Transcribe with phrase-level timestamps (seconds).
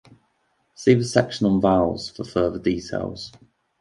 [0.73, 3.31] See the section on vowels for further details.